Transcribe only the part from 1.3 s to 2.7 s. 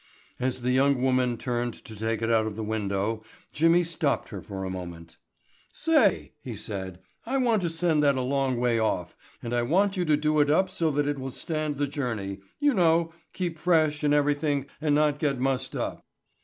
turned to take it out of the